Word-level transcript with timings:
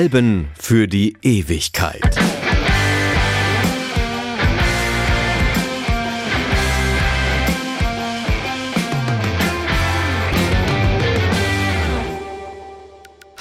Alben 0.00 0.48
für 0.58 0.88
die 0.88 1.14
Ewigkeit. 1.20 2.29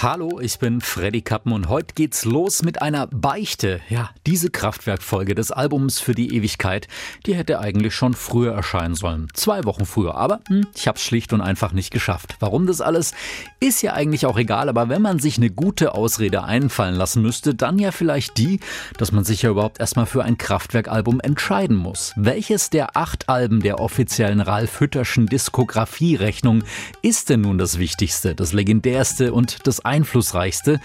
Hallo, 0.01 0.39
ich 0.39 0.59
bin 0.59 0.79
Freddy 0.79 1.21
Kappen 1.21 1.51
und 1.51 1.67
heute 1.67 1.93
geht's 1.93 2.23
los 2.23 2.63
mit 2.63 2.81
einer 2.81 3.07
Beichte. 3.07 3.81
Ja, 3.89 4.11
diese 4.25 4.49
Kraftwerkfolge 4.49 5.35
des 5.35 5.51
Albums 5.51 5.99
für 5.99 6.15
die 6.15 6.33
Ewigkeit, 6.37 6.87
die 7.25 7.35
hätte 7.35 7.59
eigentlich 7.59 7.93
schon 7.93 8.13
früher 8.13 8.53
erscheinen 8.53 8.95
sollen. 8.95 9.27
Zwei 9.33 9.65
Wochen 9.65 9.85
früher, 9.85 10.15
aber 10.15 10.39
hm, 10.47 10.65
ich 10.73 10.87
hab's 10.87 11.01
schlicht 11.01 11.33
und 11.33 11.41
einfach 11.41 11.73
nicht 11.73 11.91
geschafft. 11.91 12.37
Warum 12.39 12.65
das 12.65 12.79
alles, 12.79 13.13
ist 13.59 13.81
ja 13.81 13.91
eigentlich 13.91 14.25
auch 14.25 14.37
egal, 14.37 14.69
aber 14.69 14.87
wenn 14.87 15.01
man 15.01 15.19
sich 15.19 15.35
eine 15.35 15.49
gute 15.49 15.93
Ausrede 15.93 16.45
einfallen 16.45 16.95
lassen 16.95 17.21
müsste, 17.21 17.53
dann 17.53 17.77
ja 17.77 17.91
vielleicht 17.91 18.37
die, 18.37 18.61
dass 18.97 19.11
man 19.11 19.25
sich 19.25 19.41
ja 19.41 19.49
überhaupt 19.49 19.81
erstmal 19.81 20.05
für 20.05 20.23
ein 20.23 20.37
Kraftwerkalbum 20.37 21.19
entscheiden 21.19 21.75
muss. 21.75 22.13
Welches 22.15 22.69
der 22.69 22.95
acht 22.95 23.27
Alben 23.27 23.59
der 23.59 23.81
offiziellen 23.81 24.39
Ralf 24.39 24.79
Hütterschen 24.79 25.25
Diskografie-Rechnung 25.25 26.63
ist 27.01 27.29
denn 27.29 27.41
nun 27.41 27.57
das 27.57 27.79
wichtigste, 27.79 28.33
das 28.33 28.53
legendärste 28.53 29.33
und 29.33 29.67
das 29.67 29.88
einflussreichste. 29.89 30.79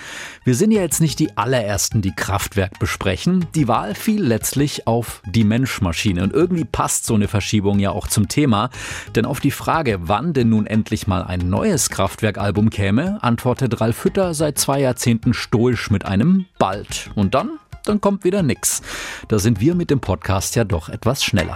Wir 0.45 0.55
sind 0.55 0.73
ja 0.73 0.81
jetzt 0.81 1.01
nicht 1.01 1.19
die 1.19 1.37
allerersten, 1.37 2.03
die 2.03 2.15
Kraftwerk 2.15 2.79
besprechen. 2.79 3.47
Die 3.55 3.69
Wahl 3.69 3.95
fiel 3.95 4.23
letztlich 4.23 4.87
auf 4.87 5.23
die 5.27 5.45
Menschmaschine. 5.45 6.23
Und 6.23 6.33
irgendwie 6.33 6.65
passt 6.65 7.07
so 7.07 7.15
eine 7.15 7.29
Verschiebung 7.29 7.79
ja 7.79 7.91
auch 7.91 8.09
zum 8.09 8.29
Thema. 8.29 8.71
Denn 9.15 9.27
auf 9.27 9.41
die 9.41 9.51
Frage, 9.53 10.01
wann 10.03 10.33
denn 10.33 10.49
nun 10.49 10.67
endlich 10.67 11.07
mal 11.07 11.23
ein 11.23 11.49
neues 11.49 11.91
Kraftwerkalbum 11.91 12.71
käme, 12.71 13.23
antwortet 13.23 13.81
Ralf 13.81 14.05
Hütter 14.05 14.35
seit 14.35 14.59
zwei 14.59 14.81
Jahrzehnten 14.81 15.35
stoisch 15.35 15.91
mit 15.91 16.05
einem 16.05 16.47
bald. 16.59 17.11
Und 17.15 17.35
dann? 17.35 17.59
Dann 17.85 18.01
kommt 18.01 18.25
wieder 18.25 18.43
nix. 18.43 18.81
Da 19.29 19.39
sind 19.39 19.61
wir 19.61 19.75
mit 19.75 19.91
dem 19.91 20.01
Podcast 20.01 20.57
ja 20.57 20.65
doch 20.65 20.89
etwas 20.89 21.23
schneller. 21.23 21.55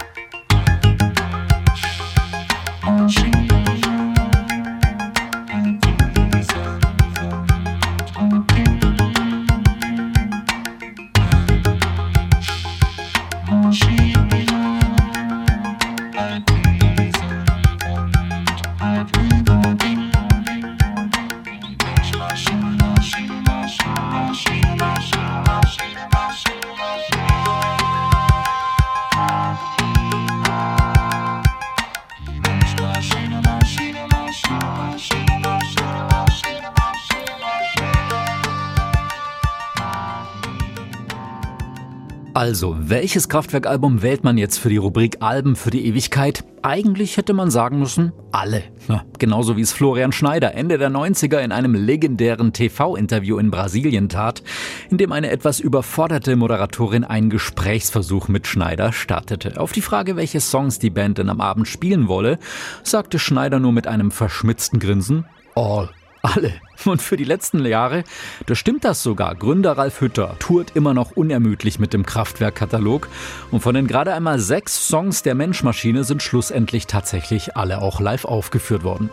Also, 42.39 42.77
welches 42.79 43.27
Kraftwerkalbum 43.27 44.01
wählt 44.01 44.23
man 44.23 44.37
jetzt 44.37 44.59
für 44.59 44.69
die 44.69 44.77
Rubrik 44.77 45.17
Alben 45.19 45.57
für 45.57 45.71
die 45.71 45.85
Ewigkeit? 45.85 46.45
Eigentlich 46.61 47.17
hätte 47.17 47.33
man 47.33 47.51
sagen 47.51 47.79
müssen, 47.79 48.13
alle. 48.31 48.63
Ja, 48.87 49.03
genauso 49.17 49.57
wie 49.57 49.61
es 49.61 49.73
Florian 49.73 50.13
Schneider 50.13 50.53
Ende 50.53 50.77
der 50.77 50.89
90er 50.89 51.39
in 51.39 51.51
einem 51.51 51.75
legendären 51.75 52.53
TV-Interview 52.53 53.39
in 53.39 53.51
Brasilien 53.51 54.07
tat, 54.07 54.41
in 54.89 54.97
dem 54.97 55.11
eine 55.11 55.31
etwas 55.31 55.59
überforderte 55.59 56.37
Moderatorin 56.37 57.03
einen 57.03 57.29
Gesprächsversuch 57.29 58.29
mit 58.29 58.47
Schneider 58.47 58.93
startete. 58.93 59.59
Auf 59.59 59.73
die 59.73 59.81
Frage, 59.81 60.15
welche 60.15 60.39
Songs 60.39 60.79
die 60.79 60.91
Band 60.91 61.17
denn 61.17 61.27
am 61.27 61.41
Abend 61.41 61.67
spielen 61.67 62.07
wolle, 62.07 62.39
sagte 62.83 63.19
Schneider 63.19 63.59
nur 63.59 63.73
mit 63.73 63.85
einem 63.85 64.11
verschmitzten 64.11 64.79
Grinsen, 64.79 65.25
All. 65.55 65.89
Alle. 66.35 66.53
Und 66.85 67.01
für 67.01 67.17
die 67.17 67.23
letzten 67.23 67.65
Jahre, 67.65 68.03
da 68.45 68.55
stimmt 68.55 68.85
das 68.85 69.03
sogar. 69.03 69.35
Gründer 69.35 69.77
Ralf 69.77 70.01
Hütter 70.01 70.35
tourt 70.39 70.75
immer 70.75 70.93
noch 70.93 71.11
unermüdlich 71.11 71.79
mit 71.79 71.93
dem 71.93 72.05
Kraftwerkkatalog. 72.05 73.07
Und 73.51 73.61
von 73.61 73.75
den 73.75 73.87
gerade 73.87 74.13
einmal 74.13 74.39
sechs 74.39 74.87
Songs 74.87 75.23
der 75.23 75.35
Menschmaschine 75.35 76.03
sind 76.03 76.21
schlussendlich 76.21 76.87
tatsächlich 76.87 77.57
alle 77.57 77.81
auch 77.81 77.99
live 77.99 78.25
aufgeführt 78.25 78.83
worden. 78.83 79.09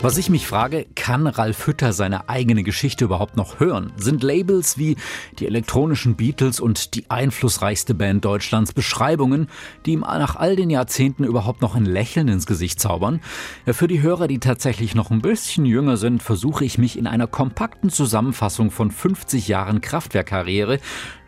Was 0.00 0.16
ich 0.16 0.30
mich 0.30 0.46
frage, 0.46 0.86
kann 0.94 1.26
Ralf 1.26 1.66
Hütter 1.66 1.92
seine 1.92 2.28
eigene 2.28 2.62
Geschichte 2.62 3.04
überhaupt 3.04 3.36
noch 3.36 3.58
hören? 3.58 3.92
Sind 3.96 4.22
Labels 4.22 4.78
wie 4.78 4.96
die 5.40 5.46
elektronischen 5.48 6.14
Beatles 6.14 6.60
und 6.60 6.94
die 6.94 7.10
einflussreichste 7.10 7.94
Band 7.94 8.24
Deutschlands 8.24 8.72
Beschreibungen, 8.72 9.48
die 9.86 9.94
ihm 9.94 10.00
nach 10.02 10.36
all 10.36 10.54
den 10.54 10.70
Jahrzehnten 10.70 11.24
überhaupt 11.24 11.62
noch 11.62 11.74
ein 11.74 11.84
Lächeln 11.84 12.28
ins 12.28 12.46
Gesicht 12.46 12.78
zaubern? 12.78 13.20
Ja, 13.66 13.72
für 13.72 13.88
die 13.88 14.00
Hörer, 14.00 14.28
die 14.28 14.38
tatsächlich 14.38 14.94
noch 14.94 15.10
ein 15.10 15.20
bisschen 15.20 15.66
jünger 15.66 15.96
sind, 15.96 16.22
versuche 16.22 16.64
ich 16.64 16.78
mich 16.78 16.96
in 16.96 17.08
einer 17.08 17.26
kompakten 17.26 17.90
Zusammenfassung 17.90 18.70
von 18.70 18.92
50 18.92 19.48
Jahren 19.48 19.80
Kraftwerkkarriere 19.80 20.78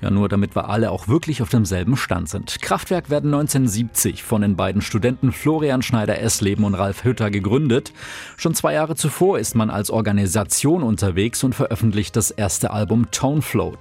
ja, 0.02 0.10
nur 0.10 0.28
damit 0.28 0.56
wir 0.56 0.68
alle 0.68 0.90
auch 0.90 1.08
wirklich 1.08 1.42
auf 1.42 1.50
demselben 1.50 1.96
Stand 1.96 2.28
sind. 2.28 2.62
Kraftwerk 2.62 3.10
werden 3.10 3.32
1970 3.34 4.22
von 4.22 4.42
den 4.42 4.56
beiden 4.56 4.80
Studenten 4.80 5.32
Florian 5.32 5.82
Schneider-Essleben 5.82 6.64
und 6.64 6.74
Ralf 6.74 7.04
Hütter 7.04 7.30
gegründet. 7.30 7.92
Schon 8.36 8.54
zwei 8.60 8.74
Jahre 8.74 8.94
zuvor 8.94 9.38
ist 9.38 9.54
man 9.54 9.70
als 9.70 9.90
Organisation 9.90 10.82
unterwegs 10.82 11.42
und 11.44 11.54
veröffentlicht 11.54 12.14
das 12.14 12.30
erste 12.30 12.72
Album 12.72 13.10
Tone 13.10 13.40
Float. 13.40 13.78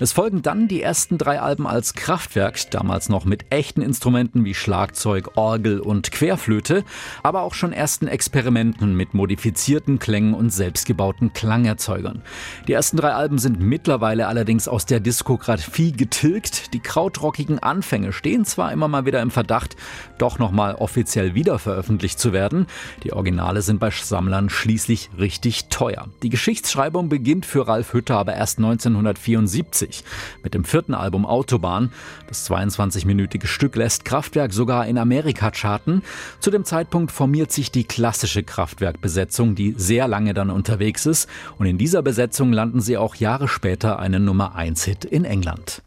Es 0.00 0.10
folgen 0.10 0.42
dann 0.42 0.66
die 0.66 0.82
ersten 0.82 1.16
drei 1.16 1.40
Alben 1.40 1.64
als 1.64 1.94
Kraftwerk, 1.94 2.58
damals 2.72 3.08
noch 3.08 3.24
mit 3.24 3.44
echten 3.50 3.82
Instrumenten 3.82 4.44
wie 4.44 4.54
Schlagzeug, 4.54 5.36
Orgel 5.36 5.78
und 5.78 6.10
Querflöte, 6.10 6.82
aber 7.22 7.42
auch 7.42 7.54
schon 7.54 7.72
ersten 7.72 8.08
Experimenten 8.08 8.96
mit 8.96 9.14
modifizierten 9.14 10.00
Klängen 10.00 10.34
und 10.34 10.50
selbstgebauten 10.50 11.32
Klangerzeugern. 11.32 12.22
Die 12.66 12.72
ersten 12.72 12.96
drei 12.96 13.12
Alben 13.12 13.38
sind 13.38 13.60
mittlerweile 13.60 14.26
allerdings 14.26 14.66
aus 14.66 14.86
der 14.86 14.98
Diskografie 14.98 15.92
getilgt. 15.92 16.74
Die 16.74 16.80
krautrockigen 16.80 17.60
Anfänge 17.60 18.12
stehen 18.12 18.44
zwar 18.44 18.72
immer 18.72 18.88
mal 18.88 19.06
wieder 19.06 19.22
im 19.22 19.30
Verdacht, 19.30 19.76
doch 20.18 20.40
nochmal 20.40 20.74
offiziell 20.74 21.36
wiederveröffentlicht 21.36 22.18
zu 22.18 22.32
werden. 22.32 22.66
Die 23.04 23.12
Originale 23.12 23.62
sind 23.62 23.78
bei 23.78 23.92
Sammlern 24.16 24.48
schließlich 24.48 25.10
richtig 25.18 25.66
teuer. 25.68 26.08
Die 26.22 26.30
Geschichtsschreibung 26.30 27.10
beginnt 27.10 27.44
für 27.44 27.68
Ralf 27.68 27.92
Hütter 27.92 28.16
aber 28.16 28.32
erst 28.32 28.56
1974 28.56 30.04
mit 30.42 30.54
dem 30.54 30.64
vierten 30.64 30.94
Album 30.94 31.26
Autobahn. 31.26 31.92
Das 32.26 32.50
22-minütige 32.50 33.46
Stück 33.46 33.76
lässt 33.76 34.06
Kraftwerk 34.06 34.54
sogar 34.54 34.86
in 34.86 34.96
Amerika 34.96 35.50
charten. 35.50 36.00
Zu 36.40 36.50
dem 36.50 36.64
Zeitpunkt 36.64 37.12
formiert 37.12 37.52
sich 37.52 37.70
die 37.70 37.84
klassische 37.84 38.42
Kraftwerkbesetzung, 38.42 39.54
die 39.54 39.74
sehr 39.76 40.08
lange 40.08 40.32
dann 40.32 40.48
unterwegs 40.48 41.04
ist. 41.04 41.28
Und 41.58 41.66
in 41.66 41.76
dieser 41.76 42.00
Besetzung 42.00 42.54
landen 42.54 42.80
sie 42.80 42.96
auch 42.96 43.16
Jahre 43.16 43.48
später 43.48 43.98
einen 43.98 44.24
Nummer 44.24 44.56
1-Hit 44.56 45.04
in 45.04 45.26
England. 45.26 45.82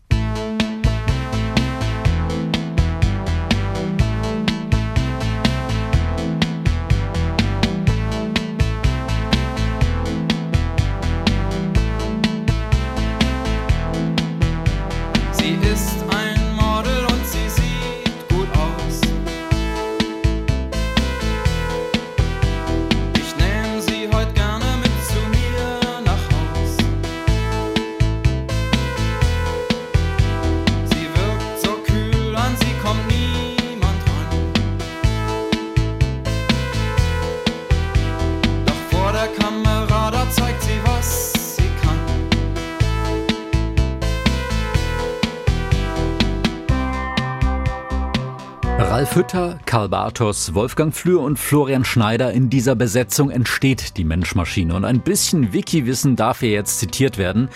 Ralf 49.00 49.16
Hütter, 49.16 49.57
Karl 49.66 49.88
Bartos, 49.88 50.54
Wolfgang 50.54 50.94
Flür 50.94 51.22
und 51.22 51.40
Florian 51.40 51.86
Schneider. 51.86 52.34
In 52.34 52.50
dieser 52.50 52.75
Besetzung 52.75 53.30
entsteht 53.30 53.96
die 53.96 54.04
Menschmaschine. 54.04 54.75
Und 54.75 54.84
ein 54.84 55.00
bisschen 55.00 55.54
Wiki-Wissen 55.54 56.18
darf 56.18 56.42
hier 56.42 56.50
jetzt 56.50 56.80
zitiert 56.80 57.18
werden. 57.18 57.48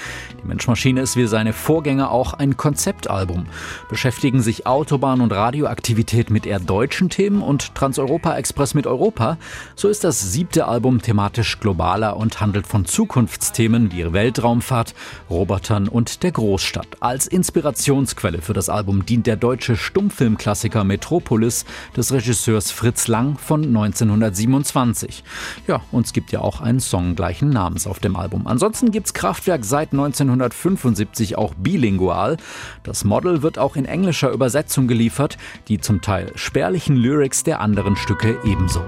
Die 0.42 0.48
Menschmaschine 0.48 1.01
ist 1.01 1.18
wie 1.18 1.28
seine 1.28 1.51
Vorgänger 1.51 2.12
auch 2.12 2.34
ein 2.34 2.56
Konzeptalbum. 2.56 3.48
Beschäftigen 3.90 4.42
sich 4.42 4.66
Autobahn 4.66 5.19
und 5.19 5.34
Radioaktivität 5.34 6.30
mit 6.30 6.45
eher 6.45 6.62
deutschen 6.62 7.10
Themen 7.10 7.42
und 7.42 7.75
Transeuropa 7.75 8.38
Express 8.38 8.74
mit 8.74 8.88
Europa, 8.88 9.38
so 9.75 9.90
ist 9.90 10.06
das 10.06 10.31
siebte 10.31 10.66
Album 10.69 11.01
thematisch 11.01 11.60
globaler 11.60 12.16
und 12.16 12.40
handelt 12.40 12.68
von 12.68 12.86
Zukunftsthemen 12.86 13.92
wie 13.92 14.13
Weltraumfahrt, 14.13 14.95
Robotern 15.30 15.90
und 15.90 16.24
der 16.24 16.31
Großstadt. 16.31 16.88
Als 17.01 17.28
Inspirationsquelle 17.28 18.42
für 18.42 18.54
das 18.54 18.69
Album 18.69 19.06
dient 19.06 19.28
der 19.28 19.36
deutsche 19.36 19.75
Stummfilmklassiker 19.75 20.86
Metro 20.86 21.19
Metropolis 21.33 21.65
des 21.97 22.12
Regisseurs 22.12 22.71
Fritz 22.71 23.07
Lang 23.07 23.38
von 23.38 23.63
1927. 23.63 25.24
Ja, 25.68 25.81
und 25.91 26.06
es 26.06 26.13
gibt 26.13 26.31
ja 26.31 26.41
auch 26.41 26.62
einen 26.62 26.80
Song 26.80 27.15
gleichen 27.15 27.50
Namens 27.50 27.88
auf 27.88 28.00
dem 28.00 28.15
Album. 28.15 28.45
Ansonsten 28.45 28.91
gibt's 28.91 29.13
Kraftwerk 29.13 29.65
seit 29.65 29.91
1975 29.94 31.38
auch 31.38 31.53
bilingual. 31.56 32.38
Das 32.83 33.03
Model 33.03 33.41
wird 33.41 33.57
auch 33.57 33.75
in 33.75 33.85
englischer 33.85 34.30
Übersetzung 34.30 34.88
geliefert, 34.88 35.38
die 35.68 35.80
zum 35.80 36.01
Teil 36.01 36.31
spärlichen 36.35 36.95
Lyrics 36.95 37.44
der 37.44 37.62
anderen 37.62 37.95
Stücke 37.95 38.38
ebenso. 38.45 38.81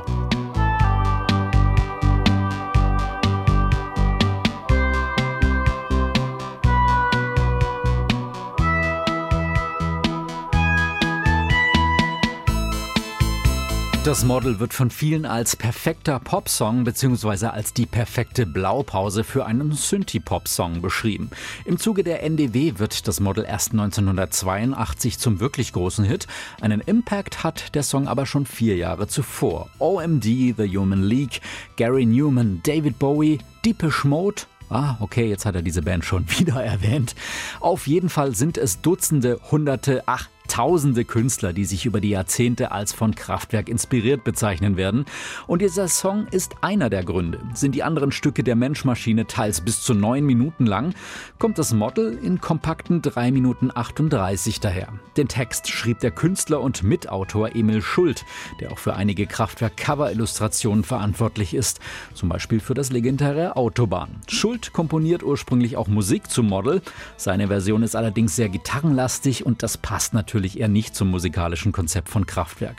Das 14.06 14.24
Model 14.24 14.60
wird 14.60 14.72
von 14.72 14.92
vielen 14.92 15.26
als 15.26 15.56
perfekter 15.56 16.20
Popsong 16.20 16.84
bzw. 16.84 17.48
als 17.48 17.74
die 17.74 17.88
perfekte 17.88 18.46
Blaupause 18.46 19.24
für 19.24 19.48
einen 19.48 19.72
Synthie-Pop-Song 19.72 20.84
beschrieben. 20.84 21.32
Im 21.66 21.80
Zuge 21.80 22.04
der 22.04 22.22
NDW 22.22 22.74
wird 22.78 23.08
das 23.08 23.20
Model 23.20 23.44
erst 23.46 23.72
1982 23.72 25.18
zum 25.18 25.40
wirklich 25.40 25.74
großen 25.74 26.06
Hit. 26.06 26.28
Einen 26.62 26.82
Impact 26.82 27.44
hat 27.44 27.74
der 27.74 27.82
Song 27.82 28.08
aber 28.08 28.28
schon 28.28 28.46
vier 28.46 28.76
Jahre 28.76 29.08
zuvor. 29.08 29.72
OMD, 29.80 30.24
The 30.24 30.72
Human 30.78 31.02
League, 31.02 31.42
Gary 31.76 32.06
Newman, 32.06 32.62
David 32.64 33.00
Bowie, 33.00 33.40
Deepish 33.66 34.04
Mode 34.04 34.44
Ah, 34.70 34.98
okay, 35.00 35.30
jetzt 35.30 35.46
hat 35.46 35.56
er 35.56 35.62
diese 35.62 35.84
Band 35.84 36.06
schon 36.06 36.26
wieder 36.40 36.64
erwähnt. 36.64 37.16
Auf 37.60 37.88
jeden 37.88 38.10
Fall 38.10 38.36
sind 38.36 38.58
es 38.58 38.82
Dutzende, 38.82 39.40
Hunderte, 39.52 40.04
ach, 40.06 40.28
tausende 40.48 41.06
Künstler, 41.06 41.54
die 41.54 41.66
sich 41.66 41.86
über 41.86 42.02
die 42.02 42.10
Jahrzehnte 42.10 42.72
als 42.72 42.94
von 42.94 43.16
Kraftwerk 43.16 43.70
inspiriert 43.70 44.24
bezeichnen 44.24 44.78
werden. 44.78 45.06
Und 45.48 45.62
dieser 45.62 45.88
Song 45.88 46.28
ist 46.32 46.56
einer 46.62 46.90
der 46.90 47.04
Gründe. 47.04 47.40
Sind 47.54 47.76
die 47.76 47.84
anderen 47.84 48.12
Stücke 48.12 48.44
der 48.44 48.56
Menschmaschine 48.56 49.28
teils 49.28 49.62
bis 49.62 49.82
zu 49.82 49.94
neun 49.94 50.26
Minuten 50.26 50.66
lang, 50.66 50.94
kommt 51.40 51.58
das 51.58 51.74
Model 51.74 52.18
in 52.22 52.40
kompakten 52.42 53.02
drei 53.02 53.32
Minuten 53.32 53.72
38 53.74 54.60
daher. 54.60 54.90
Den 55.18 55.28
Text 55.28 55.70
schrieb 55.70 56.00
der 56.00 56.12
Künstler 56.12 56.62
und 56.62 56.84
Mitautor 56.84 57.56
Emil 57.56 57.82
Schuld, 57.82 58.26
der 58.60 58.72
auch 58.72 58.78
für 58.78 58.96
einige 58.96 59.26
Kraftwerk-Cover-Illustrationen 59.26 60.84
verantwortlich 60.84 61.54
ist, 61.54 61.80
zum 62.14 62.30
Beispiel 62.30 62.60
für 62.60 62.74
das 62.74 62.92
legendäre 62.92 63.56
Autobahn. 63.56 64.22
Schuld 64.28 64.74
komponiert 64.74 65.24
ursprünglich 65.24 65.78
auch 65.78 65.88
Musik 65.88 66.30
zum 66.30 66.48
Model. 66.48 66.82
Seine 67.18 67.48
Version 67.48 67.84
ist 67.84 67.96
allerdings 67.96 68.36
sehr 68.36 68.50
gitarrenlastig 68.50 69.46
und 69.46 69.64
das 69.64 69.78
passt 69.78 70.14
natürlich 70.14 70.35
natürlich 70.36 70.60
eher 70.60 70.68
nicht 70.68 70.96
zum 70.96 71.10
musikalischen 71.12 71.72
Konzept 71.72 72.10
von 72.10 72.26
Kraftwerk. 72.26 72.76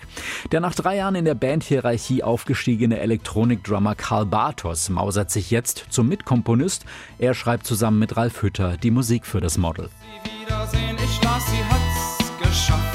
Der 0.52 0.60
nach 0.60 0.74
drei 0.74 0.96
Jahren 0.96 1.14
in 1.14 1.24
der 1.24 1.34
Bandhierarchie 1.34 2.22
aufgestiegene 2.22 2.98
Elektronik-Drummer 2.98 3.94
Karl 3.94 4.26
Bartos 4.26 4.90
mausert 4.90 5.30
sich 5.30 5.50
jetzt 5.50 5.86
zum 5.88 6.06
Mitkomponist. 6.08 6.84
Er 7.18 7.32
schreibt 7.32 7.66
zusammen 7.66 7.98
mit 7.98 8.14
Ralf 8.18 8.42
Hütter 8.42 8.76
die 8.76 8.90
Musik 8.90 9.24
für 9.24 9.40
das 9.40 9.56
Model. 9.56 9.88
Wiedersehen, 10.22 10.96
ich 11.02 11.24
las, 11.24 11.46
sie 11.46 11.64
hat's 11.64 12.32
geschafft. 12.42 12.85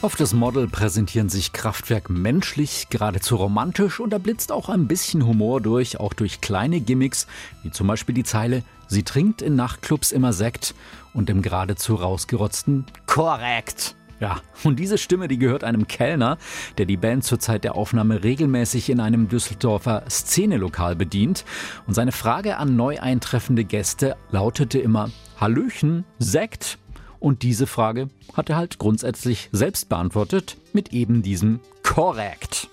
Auf 0.00 0.14
das 0.14 0.32
Model 0.32 0.68
präsentieren 0.68 1.28
sich 1.28 1.52
Kraftwerk 1.52 2.08
menschlich, 2.08 2.86
geradezu 2.88 3.34
romantisch 3.34 3.98
und 3.98 4.10
da 4.10 4.18
blitzt 4.18 4.52
auch 4.52 4.68
ein 4.68 4.86
bisschen 4.86 5.26
Humor 5.26 5.60
durch, 5.60 5.98
auch 5.98 6.14
durch 6.14 6.40
kleine 6.40 6.80
Gimmicks, 6.80 7.26
wie 7.64 7.72
zum 7.72 7.88
Beispiel 7.88 8.14
die 8.14 8.22
Zeile 8.22 8.62
Sie 8.86 9.02
trinkt 9.02 9.42
in 9.42 9.56
Nachtclubs 9.56 10.12
immer 10.12 10.32
Sekt 10.32 10.76
und 11.14 11.28
dem 11.28 11.42
geradezu 11.42 11.96
rausgerotzten 11.96 12.86
Korrekt. 13.06 13.96
Ja, 14.20 14.40
und 14.62 14.78
diese 14.78 14.98
Stimme, 14.98 15.26
die 15.26 15.38
gehört 15.38 15.64
einem 15.64 15.88
Kellner, 15.88 16.38
der 16.78 16.86
die 16.86 16.96
Band 16.96 17.24
zur 17.24 17.40
Zeit 17.40 17.64
der 17.64 17.74
Aufnahme 17.74 18.22
regelmäßig 18.22 18.90
in 18.90 19.00
einem 19.00 19.28
Düsseldorfer 19.28 20.04
Szenelokal 20.08 20.94
bedient. 20.94 21.44
Und 21.88 21.94
seine 21.94 22.12
Frage 22.12 22.56
an 22.56 22.76
neu 22.76 23.00
eintreffende 23.00 23.64
Gäste 23.64 24.16
lautete 24.30 24.78
immer: 24.78 25.10
Hallöchen, 25.40 26.04
Sekt? 26.20 26.78
Und 27.20 27.42
diese 27.42 27.66
Frage 27.66 28.08
hat 28.34 28.50
er 28.50 28.56
halt 28.56 28.78
grundsätzlich 28.78 29.48
selbst 29.52 29.88
beantwortet 29.88 30.56
mit 30.72 30.92
eben 30.92 31.22
diesem 31.22 31.60
Korrekt. 31.82 32.68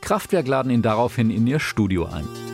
Kraftwerk 0.00 0.46
laden 0.46 0.70
ihn 0.70 0.82
daraufhin 0.82 1.30
in 1.30 1.46
ihr 1.46 1.60
Studio 1.60 2.06
ein. 2.06 2.47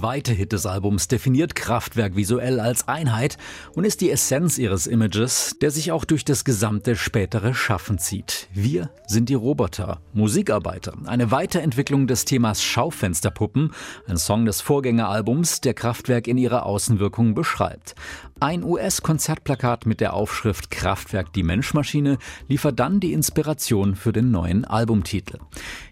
Zweite 0.00 0.32
Hit 0.32 0.52
des 0.52 0.64
Albums 0.64 1.08
definiert 1.08 1.54
Kraftwerk 1.54 2.16
visuell 2.16 2.58
als 2.58 2.88
Einheit 2.88 3.36
und 3.74 3.84
ist 3.84 4.00
die 4.00 4.10
Essenz 4.10 4.56
ihres 4.56 4.86
Images, 4.86 5.56
der 5.60 5.70
sich 5.70 5.92
auch 5.92 6.06
durch 6.06 6.24
das 6.24 6.46
gesamte 6.46 6.96
spätere 6.96 7.52
Schaffen 7.52 7.98
zieht. 7.98 8.48
Wir 8.50 8.88
sind 9.06 9.28
die 9.28 9.34
Roboter, 9.34 10.00
Musikarbeiter, 10.14 10.94
eine 11.04 11.30
Weiterentwicklung 11.32 12.06
des 12.06 12.24
Themas 12.24 12.62
Schaufensterpuppen, 12.62 13.74
ein 14.08 14.16
Song 14.16 14.46
des 14.46 14.62
Vorgängeralbums, 14.62 15.60
der 15.60 15.74
Kraftwerk 15.74 16.28
in 16.28 16.38
ihrer 16.38 16.64
Außenwirkung 16.64 17.34
beschreibt. 17.34 17.94
Ein 18.42 18.64
US-Konzertplakat 18.64 19.84
mit 19.84 20.00
der 20.00 20.14
Aufschrift 20.14 20.70
Kraftwerk 20.70 21.30
die 21.34 21.42
Menschmaschine 21.42 22.16
liefert 22.48 22.80
dann 22.80 22.98
die 22.98 23.12
Inspiration 23.12 23.96
für 23.96 24.14
den 24.14 24.30
neuen 24.30 24.64
Albumtitel. 24.64 25.36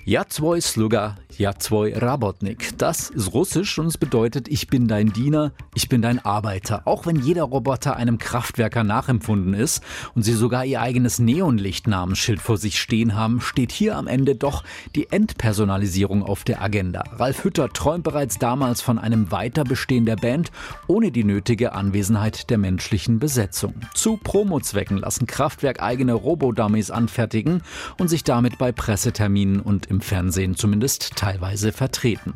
Jadzwoj 0.06 0.62
Sluga, 0.62 1.16
Jadzwoj 1.36 1.92
Rabotnik. 1.92 2.78
Das 2.78 3.10
ist 3.10 3.34
russisch 3.34 3.78
und 3.78 3.88
es 3.88 3.98
bedeutet, 3.98 4.48
ich 4.48 4.68
bin 4.68 4.88
dein 4.88 5.12
Diener, 5.12 5.52
ich 5.74 5.90
bin 5.90 6.00
dein 6.00 6.24
Arbeiter. 6.24 6.80
Auch 6.86 7.04
wenn 7.04 7.16
jeder 7.16 7.42
Roboter 7.42 7.96
einem 7.96 8.16
Kraftwerker 8.16 8.82
nachempfunden 8.82 9.52
ist 9.52 9.82
und 10.14 10.22
sie 10.22 10.32
sogar 10.32 10.64
ihr 10.64 10.80
eigenes 10.80 11.18
Neonlichtnamensschild 11.18 12.40
vor 12.40 12.56
sich 12.56 12.80
stehen 12.80 13.14
haben, 13.14 13.42
steht 13.42 13.72
hier 13.72 13.98
am 13.98 14.06
Ende 14.06 14.34
doch 14.34 14.64
die 14.94 15.12
Entpersonalisierung 15.12 16.22
auf 16.22 16.44
der 16.44 16.62
Agenda. 16.62 17.04
Ralf 17.18 17.44
Hütter 17.44 17.68
träumt 17.68 18.04
bereits 18.04 18.38
damals 18.38 18.80
von 18.80 18.98
einem 18.98 19.30
Weiterbestehen 19.30 20.06
der 20.06 20.16
Band 20.16 20.50
ohne 20.86 21.12
die 21.12 21.24
nötige 21.24 21.74
Anwesenheit 21.74 22.37
der 22.46 22.58
menschlichen 22.58 23.18
Besetzung. 23.18 23.74
Zu 23.94 24.16
Promozwecken 24.16 24.98
lassen 24.98 25.26
Kraftwerk 25.26 25.82
eigene 25.82 26.14
Robodummies 26.14 26.90
anfertigen 26.90 27.62
und 27.98 28.08
sich 28.08 28.24
damit 28.24 28.58
bei 28.58 28.72
Presseterminen 28.72 29.60
und 29.60 29.86
im 29.86 30.00
Fernsehen 30.00 30.56
zumindest 30.56 31.16
teilweise 31.16 31.72
vertreten. 31.72 32.34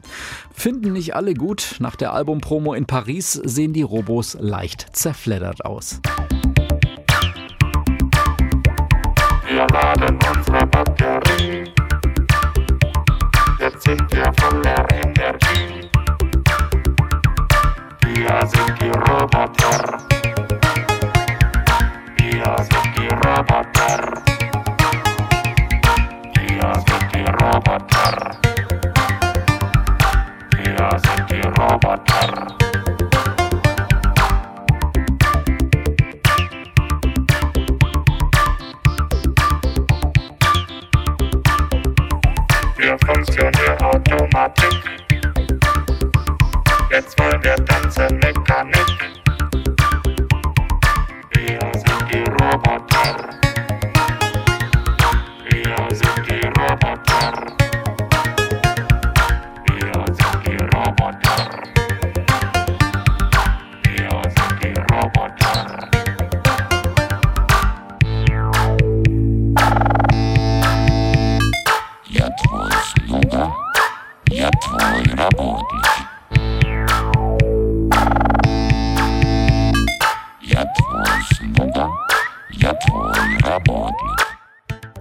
Finden 0.52 0.92
nicht 0.92 1.14
alle 1.14 1.34
gut, 1.34 1.76
nach 1.78 1.96
der 1.96 2.12
Albumpromo 2.12 2.74
in 2.74 2.86
Paris 2.86 3.32
sehen 3.32 3.72
die 3.72 3.82
Robos 3.82 4.36
leicht 4.38 4.94
zerfleddert 4.96 5.64
aus. 5.64 6.00
Wir 9.46 9.66
laden 9.66 10.18
unsere 10.34 10.66
Batterie. 10.66 11.64
Jetzt 13.58 13.82
sind 13.84 14.12
wir 14.12 14.32
voller 14.38 14.86
Energie. 14.90 15.61
Wir 18.22 18.30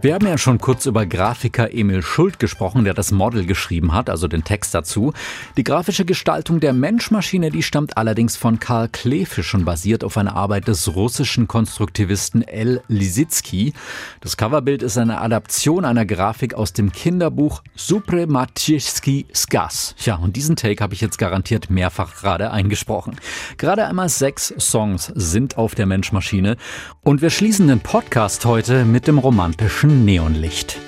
Wir 0.04 0.16
haben 0.16 0.26
ja 0.26 0.40
schon 0.40 0.58
kurz 0.58 0.88
über 0.88 1.06
Grafiker 1.06 1.72
Emil 1.72 2.02
Schult 2.02 2.40
gesprochen, 2.40 2.86
der 2.86 2.96
das 2.96 3.12
Model 3.12 3.46
geschrieben 3.46 3.94
hat, 3.94 4.10
also 4.10 4.28
den 4.28 4.44
Text 4.44 4.74
dazu. 4.74 5.14
Die 5.58 5.64
grafische 5.64 6.06
Gestaltung 6.06 6.60
der 6.60 6.74
Menschmaschine, 6.74 7.52
die 7.52 7.62
stammt 7.62 7.98
allerdings 7.98 8.36
von 8.36 8.58
Karl 8.58 8.90
Klefisch 8.90 9.54
und 9.54 9.64
basiert 9.64 10.04
auf 10.04 10.18
einer 10.18 10.36
Arbeit 10.36 10.68
des 10.68 10.96
russischen 10.96 11.48
Konstruktivisten 11.48 12.42
L. 12.42 12.82
Lisitsky. 12.88 13.74
Das 14.22 14.38
Coverbild 14.38 14.82
ist 14.82 14.98
eine 14.98 15.22
Adaption 15.22 15.86
einer 15.86 16.08
Grafik 16.08 16.56
aus 16.56 16.74
dem 16.74 16.92
Kinderbuch 16.92 17.62
Suprematiski 17.76 19.28
Skas. 19.36 19.94
Ja, 20.00 20.16
und 20.16 20.36
diesen 20.36 20.56
Take 20.56 20.84
habe 20.84 20.96
ich 20.96 21.02
jetzt 21.02 21.20
garantiert 21.20 21.70
mehrfach 21.70 22.16
gerade 22.16 22.50
eingesprochen. 22.50 23.18
Gerade 23.58 23.86
einmal 23.86 24.10
sechs 24.10 24.52
Songs 24.58 25.12
sind 25.14 25.60
auf 25.60 25.76
der 25.76 25.86
Menschmaschine 25.86 26.58
und 27.04 27.22
wir 27.22 27.30
schließen 27.30 27.68
den 27.68 27.80
Podcast 27.80 28.46
heute 28.46 28.86
mit 28.86 29.08
dem 29.08 29.18
romantischen 29.18 30.06
Neonlicht. 30.06 30.80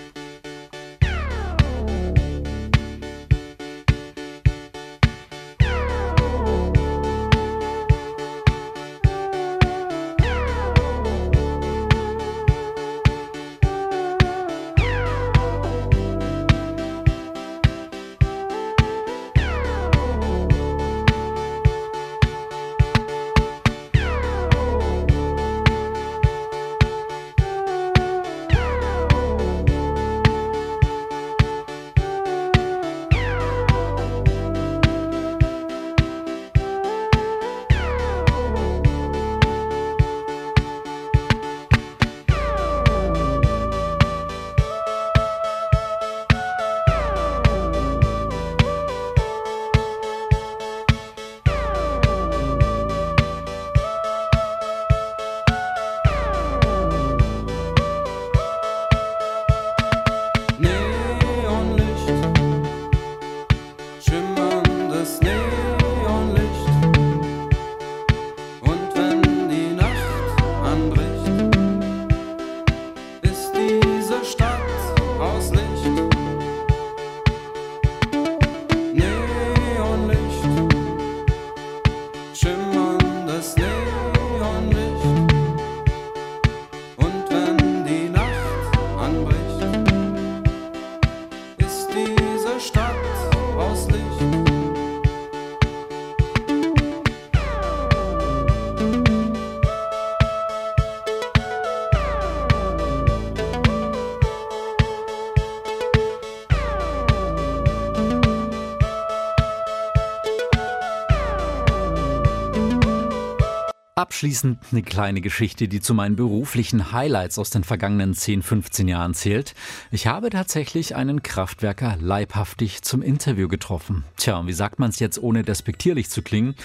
Abschließend 114.03 114.59
eine 114.73 114.83
kleine 114.83 115.21
Geschichte, 115.21 115.69
die 115.69 115.79
zu 115.79 115.93
meinen 115.93 116.17
beruflichen 116.17 116.91
Highlights 116.91 117.39
aus 117.39 117.51
den 117.51 117.63
vergangenen 117.63 118.13
10, 118.13 118.43
15 118.43 118.89
Jahren 118.89 119.13
zählt. 119.13 119.53
Ich 119.91 120.07
habe 120.07 120.29
tatsächlich 120.29 120.93
einen 120.97 121.23
Kraftwerker 121.23 121.95
leibhaftig 122.01 122.81
zum 122.81 123.01
Interview 123.01 123.47
getroffen. 123.47 124.03
Tja, 124.17 124.39
und 124.39 124.47
wie 124.47 124.53
sagt 124.53 124.77
man 124.77 124.89
es 124.89 124.99
jetzt, 124.99 125.23
ohne 125.23 125.43
despektierlich 125.43 126.09
zu 126.09 126.21
klingen? 126.21 126.55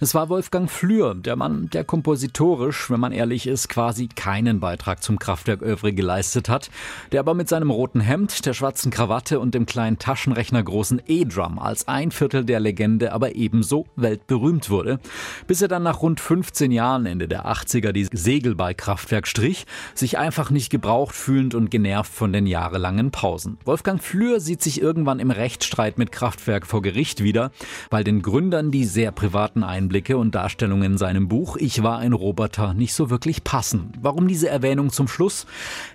Es 0.00 0.14
war 0.14 0.30
Wolfgang 0.30 0.70
Flür, 0.70 1.14
der 1.14 1.36
Mann, 1.36 1.68
der 1.68 1.84
kompositorisch, 1.84 2.90
wenn 2.90 3.00
man 3.00 3.12
ehrlich 3.12 3.46
ist, 3.46 3.68
quasi 3.68 4.08
keinen 4.08 4.58
Beitrag 4.60 5.02
zum 5.02 5.18
Kraftwerk 5.18 5.60
Övre 5.60 5.92
geleistet 5.92 6.48
hat, 6.48 6.70
der 7.12 7.20
aber 7.20 7.34
mit 7.34 7.50
seinem 7.50 7.70
roten 7.70 8.00
Hemd, 8.00 8.46
der 8.46 8.54
schwarzen 8.54 8.90
Krawatte 8.90 9.38
und 9.38 9.54
dem 9.54 9.66
kleinen 9.66 9.98
Taschenrechner 9.98 10.62
großen 10.62 11.02
E-Drum 11.06 11.58
als 11.58 11.88
ein 11.88 12.10
Viertel 12.10 12.46
der 12.46 12.58
Legende 12.58 13.12
aber 13.12 13.34
ebenso 13.34 13.84
weltberühmt 13.96 14.70
wurde, 14.70 14.98
bis 15.46 15.60
er 15.60 15.68
dann 15.68 15.82
nach 15.82 16.00
rund 16.00 16.20
15 16.20 16.72
Jahren 16.72 16.85
Jahren, 16.86 17.06
Ende 17.06 17.26
der 17.26 17.46
80er, 17.46 17.90
die 17.90 18.06
Segelballkraftwerk 18.12 19.26
strich, 19.26 19.66
sich 19.92 20.18
einfach 20.18 20.50
nicht 20.50 20.70
gebraucht 20.70 21.16
fühlend 21.16 21.56
und 21.56 21.68
genervt 21.68 22.12
von 22.12 22.32
den 22.32 22.46
jahrelangen 22.46 23.10
Pausen. 23.10 23.58
Wolfgang 23.64 24.00
Flür 24.00 24.38
sieht 24.38 24.62
sich 24.62 24.80
irgendwann 24.80 25.18
im 25.18 25.32
Rechtsstreit 25.32 25.98
mit 25.98 26.12
Kraftwerk 26.12 26.64
vor 26.64 26.82
Gericht 26.82 27.24
wieder, 27.24 27.50
weil 27.90 28.04
den 28.04 28.22
Gründern 28.22 28.70
die 28.70 28.84
sehr 28.84 29.10
privaten 29.10 29.64
Einblicke 29.64 30.16
und 30.16 30.36
Darstellungen 30.36 30.92
in 30.92 30.98
seinem 30.98 31.26
Buch 31.26 31.56
Ich 31.56 31.82
war 31.82 31.98
ein 31.98 32.12
Roboter 32.12 32.72
nicht 32.72 32.94
so 32.94 33.10
wirklich 33.10 33.42
passen. 33.42 33.90
Warum 34.00 34.28
diese 34.28 34.48
Erwähnung 34.48 34.92
zum 34.92 35.08
Schluss? 35.08 35.46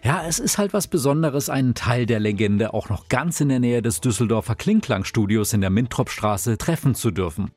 Ja, 0.03 0.23
es 0.27 0.39
ist 0.39 0.57
halt 0.57 0.73
was 0.73 0.87
Besonderes, 0.87 1.49
einen 1.49 1.73
Teil 1.73 2.05
der 2.05 2.19
Legende 2.19 2.73
auch 2.73 2.89
noch 2.89 3.07
ganz 3.07 3.39
in 3.39 3.47
der 3.47 3.61
Nähe 3.61 3.81
des 3.81 4.01
Düsseldorfer 4.01 4.55
Klingklang-Studios 4.55 5.53
in 5.53 5.61
der 5.61 5.69
Mintropstraße 5.69 6.57
treffen 6.57 6.95
zu 6.95 7.11
dürfen. 7.11 7.51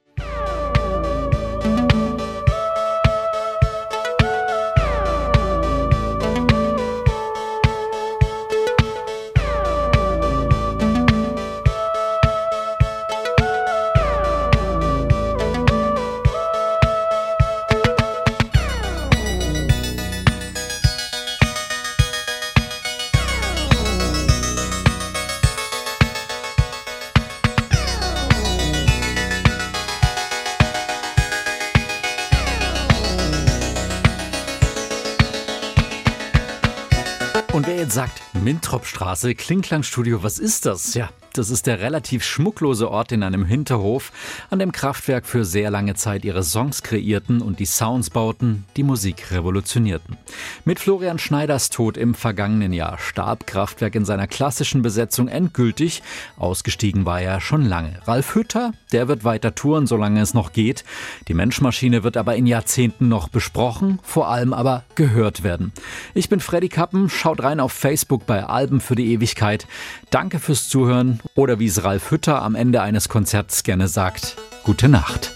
Mintropstraße, 38.45 39.35
Klingklangstudio, 39.35 40.23
was 40.23 40.39
ist 40.39 40.67
das? 40.67 40.93
Ja, 40.93 41.09
das 41.35 41.51
ist 41.51 41.67
der 41.67 41.81
relativ 41.81 42.23
schmucklose 42.23 42.91
Ort 42.91 43.13
in 43.13 43.23
einem 43.23 43.45
Hinterhof, 43.45 44.13
an 44.51 44.61
dem 44.61 44.73
Kraftwerk 44.73 45.27
für 45.27 45.45
sehr 45.45 45.71
lange 45.71 45.95
Zeit 45.95 46.25
ihre 46.25 46.45
Songs 46.45 46.83
kreierten 46.83 47.43
und 47.43 47.59
die 47.59 47.67
Sounds 47.67 48.11
bauten, 48.11 48.65
die 48.77 48.85
Musik 48.85 49.33
revolutionierten. 49.33 50.17
Mit 50.65 50.79
Florian 50.79 51.19
Schneiders 51.19 51.71
Tod 51.71 51.97
im 51.97 52.15
vergangenen 52.15 52.73
Jahr 52.73 52.99
starb 52.99 53.47
Kraftwerk 53.47 53.97
in 53.97 54.05
seiner 54.05 54.29
klassischen 54.29 54.83
Besetzung 54.83 55.29
endgültig. 55.29 56.03
Ausgestiegen 56.37 57.05
war 57.05 57.21
er 57.21 57.41
schon 57.41 57.65
lange. 57.65 58.01
Ralf 58.07 58.35
Hütter, 58.35 58.73
der 58.93 59.09
wird 59.09 59.25
weiter 59.25 59.55
touren, 59.55 59.87
solange 59.87 60.21
es 60.21 60.35
noch 60.35 60.53
geht. 60.53 60.85
Die 61.27 61.35
Menschmaschine 61.35 62.05
wird 62.05 62.17
aber 62.17 62.37
in 62.37 62.47
Jahrzehnten 62.47 63.09
noch 63.09 63.29
besprochen, 63.29 63.99
vor 64.03 64.29
allem 64.29 64.53
aber 64.53 64.85
gehört 64.95 65.43
werden. 65.43 65.73
Ich 66.15 66.29
bin 66.29 66.39
Freddy 66.39 66.69
Kappen, 66.69 67.09
schaut 67.09 67.43
rein 67.43 67.59
auf 67.59 67.73
Facebook 67.73 68.25
bei 68.27 68.45
Alben 68.45 68.81
für 68.81 68.95
die 68.95 69.13
Ewigkeit. 69.13 69.67
Danke 70.11 70.39
fürs 70.39 70.69
Zuhören 70.69 71.21
oder 71.35 71.59
wie 71.59 71.67
es 71.67 71.85
Ralf 71.85 72.11
Hütter 72.11 72.43
am 72.43 72.55
Ende 72.55 72.83
eines 72.83 73.09
Konzerts 73.09 73.63
gerne 73.63 73.89
sagt, 73.89 74.37
gute 74.63 74.89
Nacht. 74.89 75.33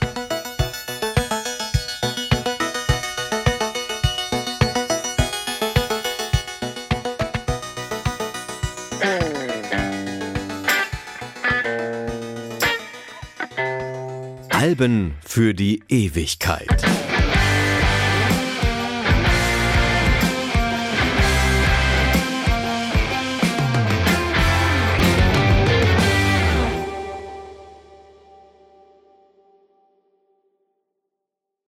Alben 14.50 15.14
für 15.24 15.54
die 15.54 15.82
Ewigkeit. 15.88 16.84